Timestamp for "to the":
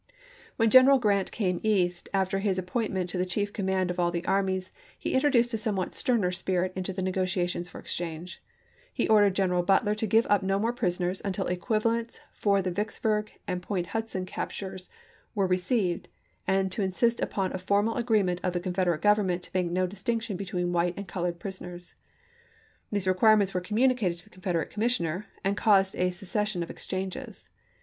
3.11-3.23, 24.17-24.31